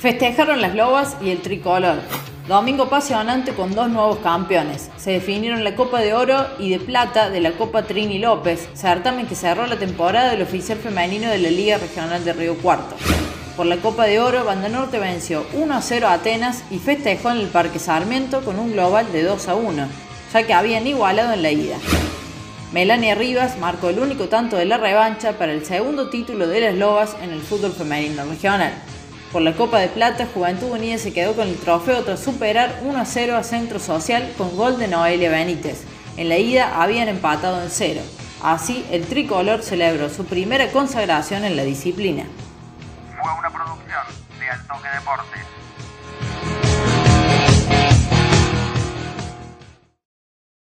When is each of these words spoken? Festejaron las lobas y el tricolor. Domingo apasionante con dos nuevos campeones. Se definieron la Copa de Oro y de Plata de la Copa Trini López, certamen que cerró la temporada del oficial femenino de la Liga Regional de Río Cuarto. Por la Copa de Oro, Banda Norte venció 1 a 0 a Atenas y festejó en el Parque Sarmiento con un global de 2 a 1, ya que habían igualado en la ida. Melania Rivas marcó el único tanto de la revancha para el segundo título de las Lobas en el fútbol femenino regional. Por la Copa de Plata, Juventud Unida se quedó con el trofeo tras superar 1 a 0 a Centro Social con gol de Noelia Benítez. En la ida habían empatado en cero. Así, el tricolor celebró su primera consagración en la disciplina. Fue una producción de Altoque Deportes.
Festejaron 0.00 0.62
las 0.62 0.74
lobas 0.74 1.18
y 1.20 1.28
el 1.28 1.42
tricolor. 1.42 1.96
Domingo 2.48 2.84
apasionante 2.84 3.52
con 3.52 3.74
dos 3.74 3.90
nuevos 3.90 4.16
campeones. 4.20 4.90
Se 4.96 5.10
definieron 5.10 5.62
la 5.62 5.76
Copa 5.76 6.00
de 6.00 6.14
Oro 6.14 6.46
y 6.58 6.70
de 6.70 6.80
Plata 6.80 7.28
de 7.28 7.40
la 7.40 7.52
Copa 7.52 7.82
Trini 7.82 8.18
López, 8.18 8.66
certamen 8.72 9.26
que 9.26 9.34
cerró 9.34 9.66
la 9.66 9.78
temporada 9.78 10.30
del 10.30 10.40
oficial 10.40 10.78
femenino 10.78 11.28
de 11.28 11.36
la 11.36 11.50
Liga 11.50 11.76
Regional 11.76 12.24
de 12.24 12.32
Río 12.32 12.56
Cuarto. 12.56 12.96
Por 13.58 13.66
la 13.66 13.76
Copa 13.76 14.06
de 14.06 14.20
Oro, 14.20 14.42
Banda 14.42 14.70
Norte 14.70 14.98
venció 14.98 15.44
1 15.52 15.74
a 15.74 15.82
0 15.82 16.08
a 16.08 16.14
Atenas 16.14 16.64
y 16.70 16.78
festejó 16.78 17.30
en 17.32 17.36
el 17.36 17.48
Parque 17.48 17.78
Sarmiento 17.78 18.40
con 18.42 18.58
un 18.58 18.72
global 18.72 19.12
de 19.12 19.22
2 19.22 19.48
a 19.48 19.54
1, 19.54 19.86
ya 20.32 20.42
que 20.44 20.54
habían 20.54 20.86
igualado 20.86 21.34
en 21.34 21.42
la 21.42 21.50
ida. 21.50 21.76
Melania 22.72 23.14
Rivas 23.14 23.58
marcó 23.58 23.90
el 23.90 23.98
único 23.98 24.30
tanto 24.30 24.56
de 24.56 24.64
la 24.64 24.78
revancha 24.78 25.32
para 25.32 25.52
el 25.52 25.66
segundo 25.66 26.08
título 26.08 26.48
de 26.48 26.60
las 26.60 26.74
Lobas 26.74 27.16
en 27.20 27.32
el 27.32 27.42
fútbol 27.42 27.72
femenino 27.72 28.24
regional. 28.24 28.72
Por 29.32 29.42
la 29.42 29.54
Copa 29.54 29.78
de 29.78 29.86
Plata, 29.86 30.26
Juventud 30.34 30.72
Unida 30.72 30.98
se 30.98 31.12
quedó 31.12 31.36
con 31.36 31.46
el 31.46 31.56
trofeo 31.56 32.02
tras 32.02 32.18
superar 32.18 32.80
1 32.82 32.98
a 32.98 33.04
0 33.04 33.36
a 33.36 33.44
Centro 33.44 33.78
Social 33.78 34.32
con 34.36 34.56
gol 34.56 34.76
de 34.76 34.88
Noelia 34.88 35.30
Benítez. 35.30 35.84
En 36.16 36.28
la 36.28 36.36
ida 36.36 36.82
habían 36.82 37.06
empatado 37.06 37.62
en 37.62 37.70
cero. 37.70 38.00
Así, 38.42 38.84
el 38.90 39.06
tricolor 39.06 39.62
celebró 39.62 40.10
su 40.10 40.24
primera 40.24 40.72
consagración 40.72 41.44
en 41.44 41.56
la 41.56 41.62
disciplina. 41.62 42.24
Fue 43.22 43.32
una 43.38 43.50
producción 43.50 44.00
de 44.40 44.50
Altoque 44.50 44.88
Deportes. 44.94 45.42